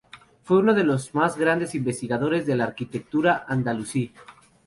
[0.41, 4.11] Fue uno de los más grandes investigadores de la arquitectura andalusí.